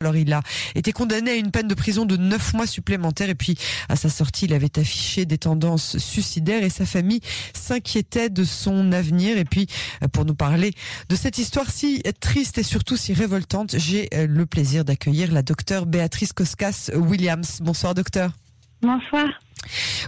[0.00, 0.42] Alors il a
[0.76, 3.58] été condamné à une peine de prison de 9 mois supplémentaires et puis
[3.88, 7.20] à sa sortie il avait affiché des tendances suicidaires et sa famille
[7.52, 9.66] s'inquiétait de son avenir et puis
[10.12, 10.72] pour nous parler
[11.08, 15.84] de cette histoire si triste et surtout si révoltante j'ai le plaisir d'accueillir la docteure
[15.84, 17.58] Béatrice Koskas Williams.
[17.60, 18.30] Bonsoir docteur.
[18.82, 19.26] Bonsoir.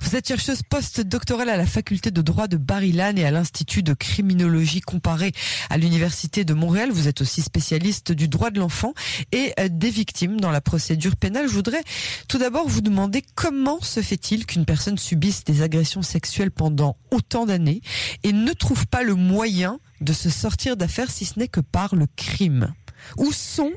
[0.02, 3.94] Vous êtes chercheuse post-doctorale à la faculté de droit de Barilan et à l'Institut de
[3.94, 5.32] criminologie comparée
[5.70, 6.90] à l'Université de Montréal.
[6.92, 8.94] Vous êtes aussi spécialiste du droit de l'enfant
[9.32, 11.48] et euh, des victimes dans la procédure pénale.
[11.48, 11.82] Je voudrais
[12.28, 17.46] tout d'abord vous demander comment se fait-il qu'une personne subisse des agressions sexuelles pendant autant
[17.46, 17.80] d'années
[18.22, 21.94] et ne trouve pas le moyen de se sortir d'affaire si ce n'est que par
[21.96, 22.72] le crime?
[23.18, 23.72] Où sont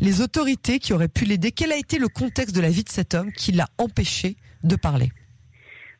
[0.00, 1.52] les autorités qui auraient pu l'aider?
[1.52, 4.76] Quel a été le contexte de la vie de cet homme qui l'a empêché de
[4.76, 5.10] parler?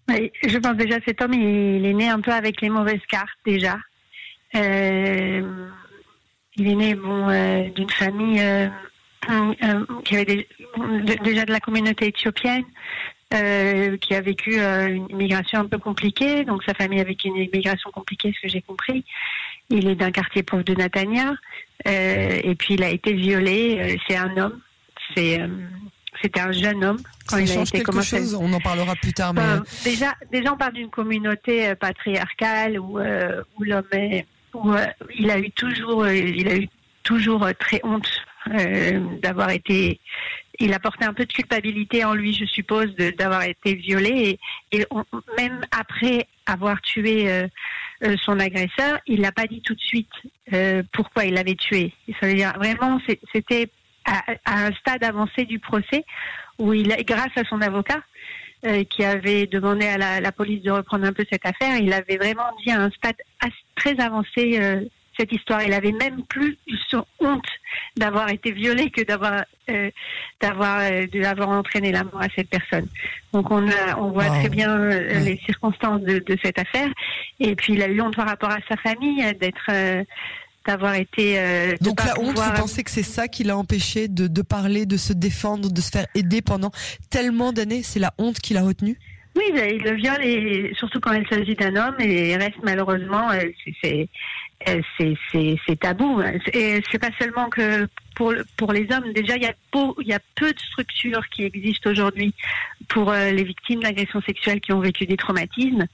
[0.08, 3.76] Je pense déjà cet homme, il est né un peu avec les mauvaises cartes déjà.
[4.54, 5.68] Euh,
[6.56, 8.68] il est né euh, d'une famille euh,
[10.04, 10.46] qui avait
[11.24, 12.64] déjà de la communauté éthiopienne.
[13.30, 17.90] Qui a vécu une immigration un peu compliquée, donc sa famille a vécu une immigration
[17.90, 19.04] compliquée, ce que j'ai compris.
[19.68, 21.34] Il est d'un quartier pauvre de Natania.
[21.86, 23.78] Euh, et puis il a été violé.
[23.78, 24.60] Euh, c'est un homme.
[25.14, 25.48] C'est euh,
[26.22, 29.34] c'était un jeune homme quand il a été quelque chose, on en parlera plus tard.
[29.34, 29.42] Mais...
[29.84, 34.72] déjà, déjà, on parle d'une communauté patriarcale où, où l'homme est, où
[35.18, 36.68] il a eu toujours, il a eu
[37.02, 38.08] toujours très honte
[39.22, 40.00] d'avoir été.
[40.58, 44.38] Il a porté un peu de culpabilité en lui, je suppose, d'avoir été violé.
[44.72, 44.86] Et, et
[45.36, 47.48] même après avoir tué
[48.02, 50.10] euh, son agresseur, il l'a pas dit tout de suite
[50.52, 51.94] euh, pourquoi il l'avait tué.
[52.20, 53.00] Ça veut dire vraiment,
[53.34, 53.70] c'était
[54.04, 56.04] à, un stade avancé du procès
[56.58, 58.02] où il, grâce à son avocat,
[58.66, 62.16] euh, qui avait demandé à la, police de reprendre un peu cette affaire, il avait
[62.16, 63.16] vraiment dit à un stade
[63.76, 64.58] très avancé
[65.18, 65.62] cette histoire.
[65.62, 66.56] Il avait même plus
[67.20, 67.46] honte
[67.96, 69.90] d'avoir été violé que d'avoir euh,
[70.40, 72.86] d'avoir euh, d'avoir entraîné la mort à cette personne.
[73.32, 76.88] Donc on a, on voit très bien euh, les circonstances de, de, cette affaire.
[77.40, 80.04] Et puis il a eu honte par rapport à sa famille d'être
[80.66, 81.40] d'avoir été.
[81.80, 84.96] Donc la honte, vous pensez que c'est ça qui l'a empêché de, de parler, de
[84.96, 86.70] se défendre, de se faire aider pendant
[87.10, 87.82] tellement d'années?
[87.82, 88.98] C'est la honte qui l'a retenu
[89.36, 93.28] oui, le viol, et surtout quand il s'agit d'un homme, et reste malheureusement,
[93.82, 94.08] c'est
[94.66, 96.20] c'est tabou.
[96.52, 99.12] Et c'est pas seulement que pour, pour les hommes.
[99.12, 102.34] Déjà, il y, a peu, il y a peu de structures qui existent aujourd'hui
[102.88, 105.86] pour euh, les victimes d'agressions sexuelles qui ont vécu des traumatismes.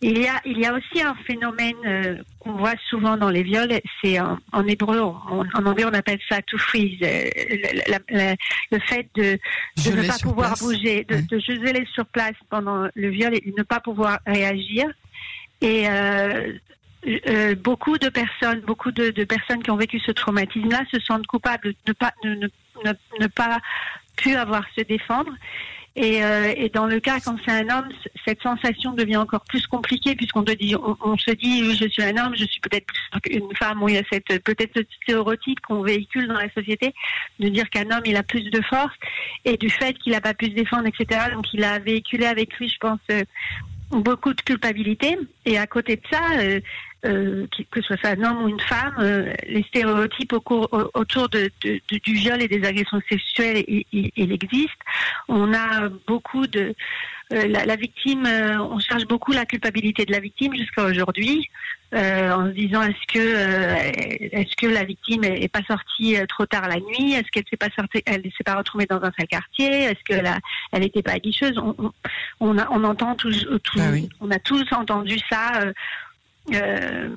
[0.00, 3.42] Il y a, il y a aussi un phénomène euh, qu'on voit souvent dans les
[3.42, 7.28] viols, c'est en, hébreu, en, anglais on appelle ça to freeze, euh,
[8.70, 9.38] le, fait de,
[9.84, 13.52] de ne pas pouvoir bouger, de, de geler sur place pendant le viol et de
[13.58, 14.86] ne pas pouvoir réagir.
[15.60, 16.54] Et euh,
[17.06, 21.70] euh, beaucoup de personnes, beaucoup de, personnes qui ont vécu ce traumatisme-là se sentent coupables
[21.70, 23.58] de ne pas, ne, pas
[24.16, 25.32] pu avoir se défendre.
[25.96, 27.88] Et, euh, et, dans le cas quand c'est un homme,
[28.24, 30.44] cette sensation devient encore plus compliquée puisqu'on
[31.02, 32.86] on, se dit, je suis un homme, je suis peut-être
[33.28, 33.82] une femme.
[33.82, 36.94] Où il y a cette peut-être ce stéréotype qu'on véhicule dans la société
[37.40, 38.94] de dire qu'un homme il a plus de force
[39.44, 41.22] et du fait qu'il n'a pas pu se défendre, etc.
[41.32, 43.24] Donc il a véhiculé avec lui, je pense, euh,
[43.90, 45.18] beaucoup de culpabilité.
[45.44, 46.60] Et à côté de ça, euh,
[47.06, 52.12] euh, que ce soit un homme ou une femme, euh, les stéréotypes autour de, du
[52.12, 54.78] viol et des agressions sexuelles, il, il, existe.
[55.26, 56.74] On a beaucoup de
[57.32, 61.48] euh, la, victime, on cherche beaucoup la culpabilité de la victime jusqu'à aujourd'hui,
[61.92, 66.76] en se disant est-ce que est-ce que la victime est, pas sortie trop tard la
[66.76, 70.04] nuit, est-ce qu'elle s'est pas sortie, elle s'est pas retrouvée dans un sale quartier, est-ce
[70.04, 70.38] que la,
[70.72, 71.58] elle était pas aguicheuse?
[71.58, 71.74] On,
[72.40, 73.46] on, on entend tous,
[73.78, 73.90] ah
[74.20, 75.62] on a tous entendu ça
[76.52, 77.08] euh,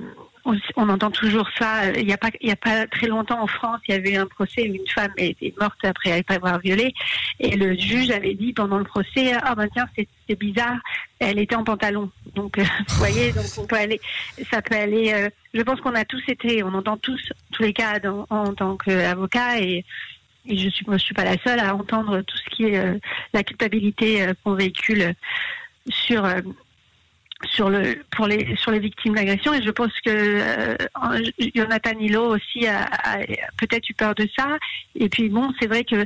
[0.75, 1.91] on, entend toujours ça.
[1.91, 4.25] Il n'y a pas, il a pas très longtemps en France, il y avait un
[4.25, 6.93] procès où une femme était morte après avoir violé,
[7.39, 10.77] et le juge avait dit pendant le procès, ah ben tiens, c'est bizarre,
[11.19, 12.11] elle était en pantalon.
[12.35, 14.01] Donc, euh, vous voyez, donc on peut aller,
[14.51, 15.13] ça peut aller.
[15.13, 17.19] Euh, je pense qu'on a tous été, on entend tous
[17.51, 19.85] tous les cas en tant qu'avocat et
[20.45, 22.99] et je suis, moi, je suis pas la seule à entendre tout ce qui est
[23.33, 25.13] la culpabilité qu'on véhicule
[25.87, 26.25] sur
[27.45, 29.53] sur le pour les sur les victimes d'agression.
[29.53, 30.75] Et je pense que euh,
[31.55, 32.87] Jonathan Hilo aussi a,
[33.57, 34.57] peut-être eu peur de ça.
[34.95, 36.05] Et puis bon c'est vrai que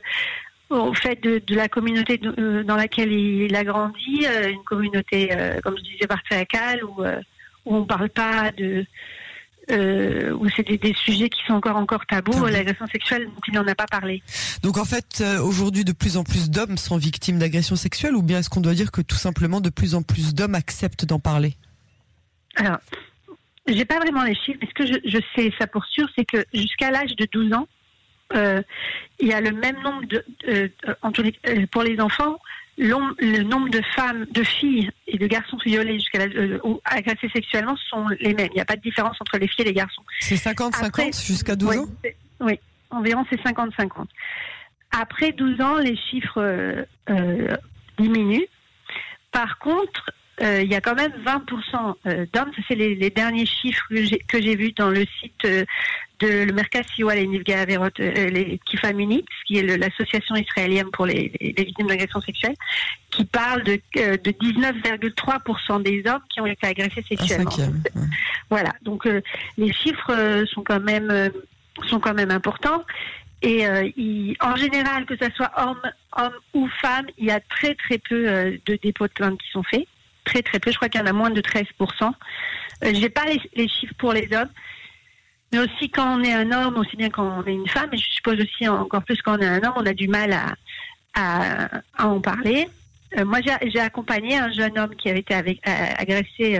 [0.70, 5.62] au fait de, la communauté euh, dans laquelle il, a grandi euh, une communauté euh,
[5.62, 7.04] comme je disais patriarcale où
[7.66, 8.86] où on parle pas de
[9.70, 12.46] euh, où c'est des, sujets qui sont encore encore tabous.
[12.46, 14.24] L'agression sexuelle, donc il n'en a pas parlé.
[14.64, 18.22] Donc en fait, euh, aujourd'hui, de plus en plus d'hommes sont victimes d'agressions sexuelles, ou
[18.22, 21.20] bien est-ce qu'on doit dire que tout simplement de plus en plus d'hommes acceptent d'en
[21.20, 21.56] parler?
[22.56, 22.78] Alors,
[23.68, 26.26] j'ai pas vraiment les chiffres, mais ce que je, je sais ça pour sûr, c'est
[26.26, 27.68] que jusqu'à l'âge de 12 ans,
[29.20, 30.72] il y a le même nombre de,
[31.02, 32.40] en tous les, pour les enfants,
[32.78, 36.26] le nombre de femmes, de filles et de garçons violés jusqu'à
[36.64, 38.50] ou agressés sexuellement sont les mêmes.
[38.52, 40.04] Il n'y a pas de différence entre les filles et les garçons.
[40.20, 41.86] C'est 50-50 jusqu'à 12 ans
[42.42, 42.60] Oui,
[42.92, 44.06] environ c'est 50-50.
[44.92, 46.86] Après 12 ans, les chiffres
[47.98, 48.48] diminuent.
[49.32, 50.12] Par contre,
[50.42, 52.52] euh, il y a quand même 20% euh, d'hommes.
[52.68, 53.88] c'est les, derniers chiffres
[54.28, 55.66] que j'ai vus dans le site euh,
[56.20, 62.56] de le Nivga Averot, les Kifamunit, qui est l'association israélienne pour les, victimes d'agressions sexuelles,
[63.10, 67.52] qui parle de, de 19,3% des hommes qui ont été agressés sexuellement.
[68.50, 68.74] Voilà.
[68.82, 69.08] Donc
[69.58, 71.32] les chiffres sont quand même
[71.88, 72.84] sont quand même importants.
[73.44, 75.82] Et en général, que ce soit homme,
[76.16, 79.64] homme ou femme, il y a très très peu de dépôts de plaintes qui sont
[79.64, 79.88] faits
[80.28, 80.72] très très peu.
[80.72, 81.66] Je crois qu'il y en a moins de 13%.
[82.04, 82.12] Euh,
[82.84, 83.24] je n'ai pas
[83.56, 84.50] les, chiffres pour les hommes.
[85.52, 87.98] Mais aussi quand on est un homme, aussi bien quand on est une femme, et
[87.98, 90.38] je suppose aussi encore plus quand on est un homme, on a du mal
[91.14, 92.68] à, en parler.
[93.18, 96.60] Euh, moi, j'ai accompagné un jeune homme qui avait été avec, euh, agressé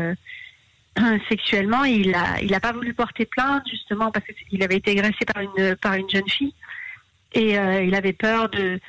[1.30, 1.84] sexuellement.
[1.84, 5.44] il n'a il a pas voulu porter plainte, justement, parce qu'il avait été agressé par
[5.44, 6.54] une, par une jeune fille.
[7.34, 8.80] Et il avait peur de,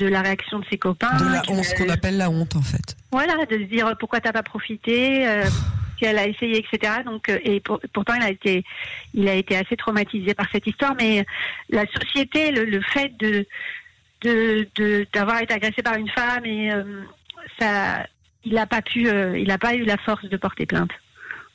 [0.00, 1.14] de la réaction de ses copains.
[1.18, 2.96] De la honte, ce qu'on appelle la honte en fait.
[3.12, 5.44] Voilà, de se dire pourquoi t'as pas profité, euh,
[5.98, 6.94] si elle a essayé, etc.
[7.04, 8.64] Donc, euh, et pourtant il a été,
[9.14, 10.94] il a été assez traumatisé par cette histoire.
[10.98, 11.24] Mais
[11.68, 13.46] la société, le, fait de
[15.14, 17.02] d'avoir été agressé par une femme et euh,
[17.58, 18.06] ça,
[18.44, 20.90] il n'a pas pu, il n'a pas eu la force de porter plainte.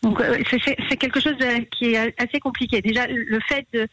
[0.02, 1.36] Donc c'est quelque chose
[1.72, 2.82] qui est assez compliqué.
[2.82, 3.88] Déjà le fait de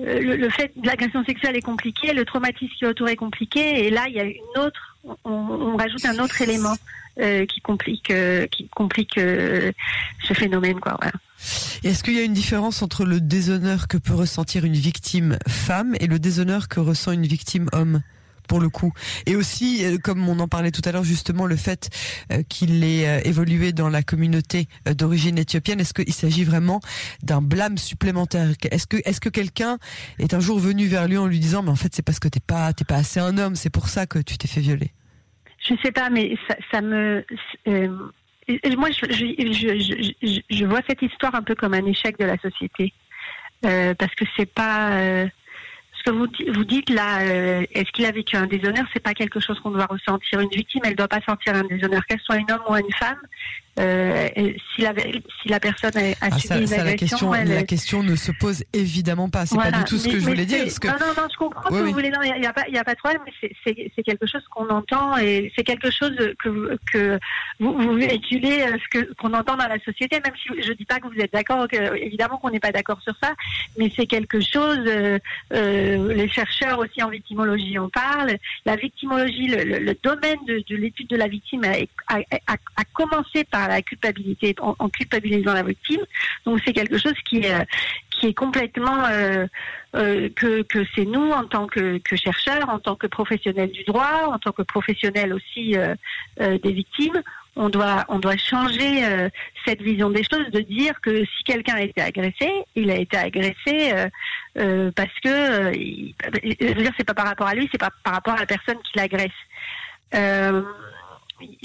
[0.00, 3.84] euh, le, fait de l'agression sexuelle est compliqué, le traumatisme qui est autour est compliqué,
[3.84, 6.74] et là il y a une autre, on, rajoute un autre élément
[7.20, 10.98] euh, qui complique, euh, qui complique ce phénomène, quoi.
[11.84, 15.94] Est-ce qu'il y a une différence entre le déshonneur que peut ressentir une victime femme
[16.00, 18.00] et le déshonneur que ressent une victime homme?
[18.48, 18.92] Pour le coup.
[19.26, 21.90] Et aussi, euh, comme on en parlait tout à l'heure, justement, le fait
[22.32, 26.80] euh, qu'il ait euh, évolué dans la communauté d'origine éthiopienne, est-ce qu'il s'agit vraiment
[27.22, 28.48] d'un blâme supplémentaire?
[28.70, 29.78] Est-ce que, est-ce que quelqu'un
[30.18, 32.28] est un jour venu vers lui en lui disant, mais en fait, c'est parce que
[32.28, 34.92] t'es pas, pas assez un homme, c'est pour ça que tu t'es fait violer?
[35.68, 36.36] Je sais pas, mais
[36.72, 37.24] ça, me,
[37.66, 42.92] moi, je, je, vois cette histoire un peu comme un échec de la société,
[43.62, 45.30] parce que c'est pas
[46.04, 48.84] ce que vous, dites là, euh, est-ce qu'il a vécu un déshonneur?
[48.92, 50.40] C'est pas quelque chose qu'on doit ressentir.
[50.40, 53.18] Une victime, elle doit pas sentir un déshonneur, qu'elle soit une homme ou une femme.
[53.78, 54.28] Euh,
[54.74, 58.16] si, la, si la personne a, ah, subi une agression, la question, la question ne
[58.16, 59.46] se pose évidemment pas.
[59.46, 60.66] C'est pas du tout ce que je voulais dire.
[60.78, 60.88] Que...
[60.88, 62.10] Non, non, non, je comprends ce que vous voulez.
[62.10, 63.22] Non, il n'y a, pas, il a pas de problème.
[63.64, 67.18] C'est quelque chose qu'on entend et c'est quelque chose que, que
[67.60, 70.20] vous, vous véhiculez, euh, ce qu'on entend dans la société.
[70.22, 71.66] Même si je dis pas que vous êtes d'accord,
[71.96, 73.32] évidemment qu'on n'est pas d'accord sur ça,
[73.78, 74.80] mais c'est quelque chose.
[74.86, 75.18] Euh,
[75.54, 78.36] euh, les chercheurs aussi en victimologie en parlent.
[78.66, 83.82] La victimologie, le, le, domaine de, de l'étude de la victime a commencé par la
[83.82, 86.00] culpabilité, en, culpabilisant la victime.
[86.46, 87.66] Donc c'est quelque chose qui est,
[88.22, 89.46] qui est complètement euh,
[89.96, 93.82] euh, que, que c'est nous en tant que, que, chercheurs, en tant que professionnels du
[93.82, 95.96] droit, en tant que professionnels aussi euh,
[96.38, 97.20] des victimes,
[97.56, 99.02] on doit on doit changer
[99.66, 103.18] cette vision des choses, de dire que si quelqu'un a été agressé, il a été
[103.18, 103.92] agressé
[104.54, 108.34] parce que je veux dire c'est pas par rapport à lui, c'est pas par rapport
[108.34, 109.30] à la personne qui l'agresse.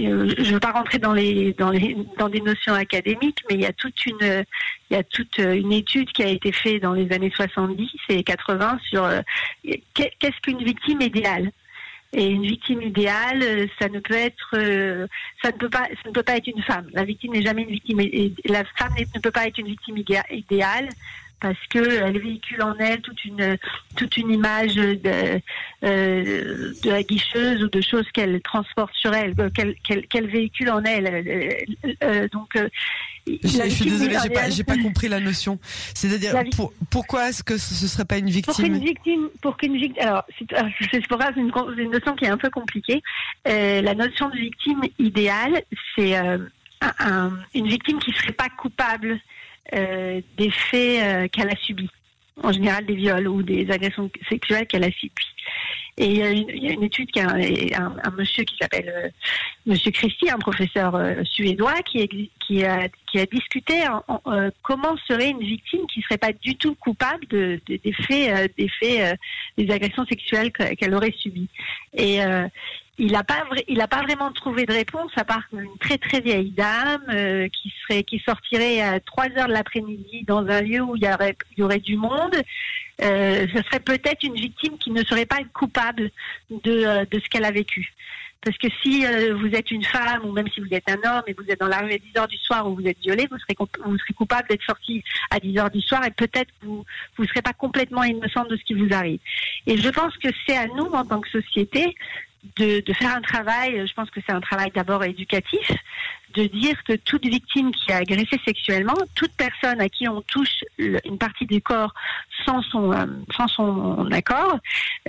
[0.02, 3.56] Euh, je ne veux pas rentrer dans les dans les dans des notions académiques, mais
[3.56, 4.46] il y a toute une
[4.90, 8.24] il y a toute une étude qui a été faite dans les années 70 et
[8.24, 9.22] 80 sur euh,
[9.94, 11.52] qu'est-ce qu'une victime idéale?
[12.14, 14.52] Et une victime idéale, euh, ça ne peut être,
[15.42, 16.88] ça ne peut pas, ça ne peut pas être une femme.
[16.94, 18.00] La victime n'est jamais une victime.
[18.46, 20.90] La femme ne peut pas être une victime idéale
[21.40, 23.58] parce que elle véhicule en elle toute une
[23.96, 25.40] toute une image de
[25.84, 30.70] euh, de la guicheuse ou de choses qu'elle transporte sur elle, euh, qu'elle qu'elle véhicule
[30.72, 31.58] en elle.
[32.04, 32.68] Euh, donc euh,
[33.28, 35.60] je, suis désolée, j'ai pas, j'ai pas compris la notion.
[35.94, 39.78] C'est-à-dire, pour, pourquoi est-ce que ce serait pas une victime Pour qu'une victime, pour qu'une
[39.78, 43.02] victime, alors c'est pour ça c'est une, une, notion qui est un peu compliquée.
[43.46, 45.62] La notion de victime idéale,
[45.96, 49.20] c'est un, une victime qui serait pas coupable
[49.74, 51.90] euh, des faits euh, qu'elle a subis,
[52.42, 55.14] en général des viols ou des agressions sexuelles qu'elle a subies.
[56.00, 59.10] Et il y, a une, étude qui a un, un, monsieur qui s'appelle euh,
[59.66, 63.84] Monsieur Christie, un professeur suédois, qui, qui, a, qui a discuté
[64.62, 69.20] comment serait une victime qui serait pas du tout coupable de, des faits, des faits,
[69.58, 71.50] des agressions sexuelles qu'elle aurait subies.
[71.94, 72.22] Et
[72.98, 76.20] il n'a pas il a pas vraiment trouvé de réponse à part une très très
[76.20, 80.82] vieille dame euh, qui serait qui sortirait à 3 heures de l'après-midi dans un lieu
[80.82, 82.36] où il y aurait il y aurait du monde
[83.04, 86.12] euh, ce serait peut-être une victime qui ne serait pas coupable
[86.50, 87.94] de euh, de ce qu'elle a vécu
[88.44, 91.24] parce que si euh, vous êtes une femme ou même si vous êtes un homme
[91.28, 93.28] et vous êtes dans la rue à 10 heures du soir où vous êtes violé,
[93.30, 93.56] vous serez,
[94.16, 96.86] coupable d'être sorti à 10 heures du soir et peut-être vous
[97.18, 99.20] vous serez pas complètement innocent de ce qui vous arrive.
[99.66, 101.96] Et je pense que c'est à nous en tant que société
[102.56, 105.72] de, faire un travail, je pense que c'est un travail d'abord éducatif,
[106.34, 110.64] de dire que toute victime qui a agressé sexuellement, toute personne à qui on touche
[110.78, 111.94] une partie du corps
[112.46, 114.60] sans son, euh, accord,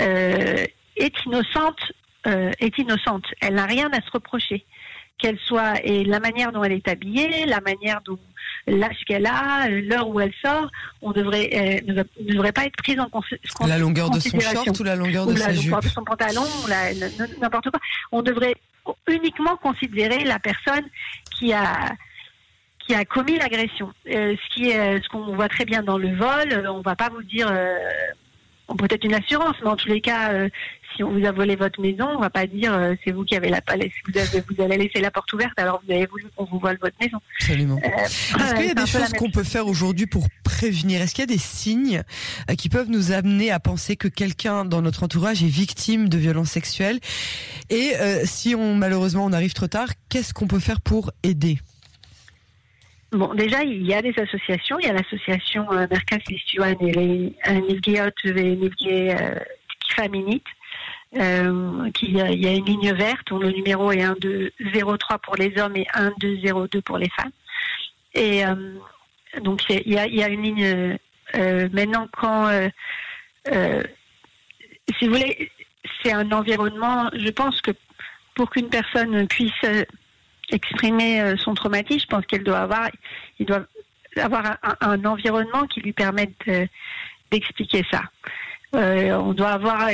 [0.01, 0.65] euh,
[0.97, 1.93] est innocente,
[2.27, 3.27] euh, est innocente.
[3.41, 4.65] Elle n'a rien à se reprocher
[5.19, 8.19] qu'elle soit et la manière dont elle est habillée, la manière dont
[8.67, 10.71] l'âge qu'elle a, l'heure où elle sort,
[11.03, 13.67] on devrait euh, ne, devrait pas être prise en considération.
[13.67, 16.45] La longueur de son short ou la longueur de sa jupe, de son pantalon,
[17.41, 17.81] n'importe quoi.
[18.13, 18.55] On devrait
[19.09, 20.85] uniquement considérer la personne
[21.39, 21.93] qui a
[22.87, 23.93] qui a commis l'agression.
[24.09, 27.11] Euh, ce qui est ce qu'on voit très bien dans le vol, on va pas
[27.11, 27.77] vous dire euh,
[28.77, 30.49] peut-être une assurance, mais en tous les cas, euh,
[30.95, 33.37] si on vous a volé votre maison, on va pas dire euh, c'est vous qui
[33.37, 36.25] avez la palette, vous avez vous allez laisser la porte ouverte alors vous avez voulu
[36.35, 37.19] qu'on vous vole votre maison.
[37.41, 37.81] Absolument.
[37.85, 41.03] Euh, Est-ce qu'il y a des choses qu'on peut faire aujourd'hui pour prévenir?
[41.03, 42.03] Est-ce qu'il y a des signes
[42.57, 46.51] qui peuvent nous amener à penser que quelqu'un dans notre entourage est victime de violences
[46.51, 47.01] sexuelles?
[47.71, 47.93] Et
[48.25, 51.59] si on malheureusement on arrive trop tard, qu'est-ce qu'on peut faire pour aider?
[53.11, 54.79] Bon, déjà, il y a des associations.
[54.81, 55.87] Il y a l'association euh,
[56.29, 59.17] Listuan et Nivgeot et Nivge
[59.97, 60.45] Feminite.
[61.17, 65.77] Euh, il y a une ligne verte dont le numéro est 1203 pour les hommes
[65.77, 67.33] et 1202 pour les femmes.
[68.15, 68.55] Et euh,
[69.43, 70.99] donc il y, a, une ligne
[71.35, 73.83] euh, maintenant quand, euh,
[74.99, 75.51] si vous voulez,
[76.03, 77.09] c'est un environnement.
[77.13, 77.71] Je pense que
[78.35, 79.53] pour qu'une personne puisse
[80.51, 82.89] exprimer son traumatisme, je pense qu'elle doit avoir,
[83.39, 83.65] il doit
[84.17, 86.51] avoir un, environnement qui lui permette
[87.31, 88.03] d'expliquer ça.
[88.73, 89.89] On doit avoir,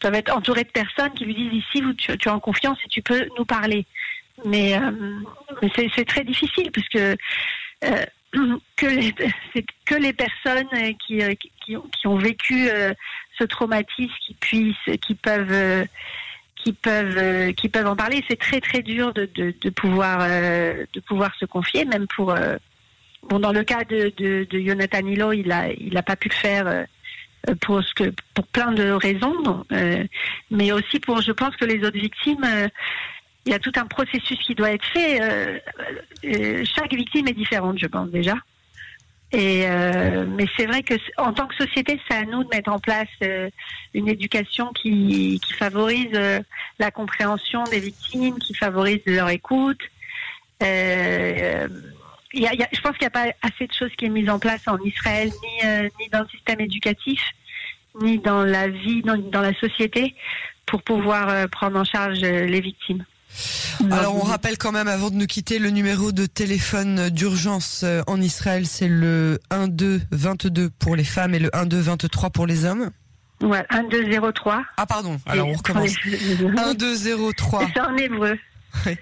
[0.00, 2.88] doit être entouré de personnes qui lui disent ici, vous, tu, es en confiance et
[2.88, 3.86] tu peux nous parler.
[4.44, 7.16] Mais, euh, c'est très difficile puisque euh,
[8.76, 9.14] que les,
[9.54, 10.68] c'est que les personnes
[11.06, 11.20] qui,
[11.64, 12.68] qui, ont vécu
[13.38, 15.86] ce traumatisme qui puissent, qui peuvent
[16.62, 18.22] qui peuvent euh, qui peuvent en parler.
[18.28, 19.26] C'est très très dur de,
[19.70, 22.56] pouvoir euh, de pouvoir se confier, même pour euh,
[23.28, 26.28] bon dans le cas de, de, de Jonathan Hilo, il a il a pas pu
[26.28, 26.86] le faire
[27.60, 29.64] pour ce que pour plein de raisons,
[30.50, 32.46] mais aussi pour je pense que les autres victimes.
[33.46, 35.62] il y a tout un processus qui doit être fait.
[36.64, 38.34] chaque victime est différente, je pense déjà.
[39.32, 42.72] Et euh, mais c'est vrai que en tant que société, c'est à nous de mettre
[42.72, 43.48] en place euh,
[43.94, 46.40] une éducation qui, qui favorise euh,
[46.80, 49.80] la compréhension des victimes, qui favorise leur écoute.
[50.62, 51.68] Euh,
[52.32, 54.10] y a, y a, je pense qu'il n'y a pas assez de choses qui est
[54.10, 55.68] mise en place en Israël, ni,
[56.00, 57.20] ni dans le système éducatif,
[58.00, 60.14] ni dans la vie, dans, dans la société,
[60.66, 63.04] pour pouvoir prendre en charge les victimes.
[63.90, 68.02] Alors on rappelle quand même avant de nous quitter le numéro de téléphone d'urgence euh,
[68.06, 72.90] en Israël, c'est le 1222 pour les femmes et le 1223 pour les hommes.
[73.40, 74.62] Ouais, 1203.
[74.76, 75.94] Ah pardon, alors on recommence.
[76.04, 77.68] 1203.
[77.72, 78.36] C'est en hébreu.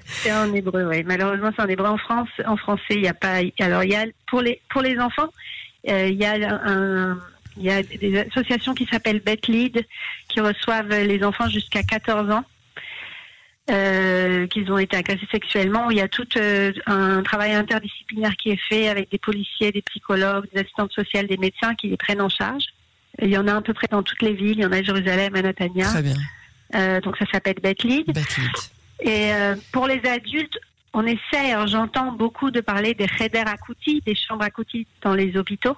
[0.07, 1.03] C'est en hébreu, oui.
[1.05, 1.87] Malheureusement, c'est en hébreu.
[1.87, 3.41] En France, en français, il n'y a pas.
[3.61, 5.29] Alors, il y a pour les pour les enfants,
[5.89, 6.35] euh, il y a
[6.65, 7.19] un
[7.59, 9.85] il y a des associations qui s'appellent Betlead
[10.29, 12.45] qui reçoivent les enfants jusqu'à 14 ans
[13.71, 15.91] euh, qu'ils ont été agressés sexuellement.
[15.91, 19.83] Il y a tout euh, un travail interdisciplinaire qui est fait avec des policiers, des
[19.83, 22.65] psychologues, des assistantes sociales, des médecins qui les prennent en charge.
[23.21, 24.59] Il y en a à peu près dans toutes les villes.
[24.59, 25.87] Il y en a à Jérusalem, à Natania.
[25.87, 26.15] Très bien.
[26.75, 28.07] Euh, donc ça s'appelle Betlead.
[29.01, 30.59] Et euh, pour les adultes,
[30.93, 35.77] on essaie, j'entends beaucoup de parler des cheder akouti, des chambres akouti dans les hôpitaux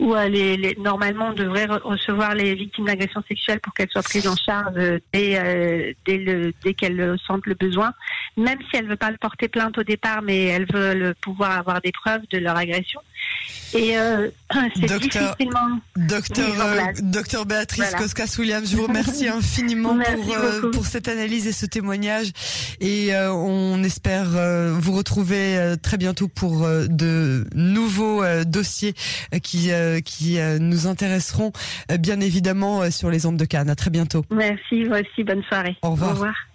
[0.00, 4.26] où euh, les, normalement on devrait recevoir les victimes d'agressions sexuelles pour qu'elles soient prises
[4.26, 7.92] en charge euh, dès, euh, dès, dès qu'elles sentent le besoin,
[8.36, 11.52] même si elles ne veulent pas le porter plainte au départ, mais elles veulent pouvoir
[11.52, 13.00] avoir des preuves de leur agression.
[13.74, 13.94] Et
[14.74, 15.80] c'est difficilement.
[15.96, 16.54] Docteur,
[17.02, 22.28] docteur Béatrice Koskas-Williams, je vous remercie infiniment pour, pour cette analyse et ce témoignage.
[22.80, 24.30] Et on espère
[24.72, 28.94] vous retrouver très bientôt pour de nouveaux dossiers
[29.42, 31.52] qui euh, qui euh, nous intéresseront
[31.90, 33.70] euh, bien évidemment sur les ondes de Cannes.
[33.70, 34.24] À très bientôt.
[34.30, 35.76] Merci, voici, bonne soirée.
[35.82, 36.10] Au revoir.
[36.10, 36.49] Au revoir.